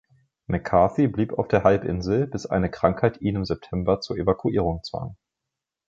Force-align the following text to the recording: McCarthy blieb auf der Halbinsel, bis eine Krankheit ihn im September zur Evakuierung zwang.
McCarthy 0.47 1.07
blieb 1.07 1.33
auf 1.33 1.47
der 1.47 1.63
Halbinsel, 1.63 2.25
bis 2.25 2.47
eine 2.47 2.71
Krankheit 2.71 3.21
ihn 3.21 3.35
im 3.35 3.45
September 3.45 3.99
zur 3.99 4.17
Evakuierung 4.17 4.81
zwang. 4.83 5.15